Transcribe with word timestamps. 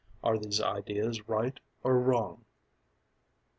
Are 0.23 0.39
these 0.39 0.59
ideas 0.59 1.29
right 1.29 1.59
or 1.83 1.99
wrong? 1.99 2.43